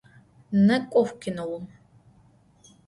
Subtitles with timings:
[0.65, 1.65] Nêk'ox kinoum!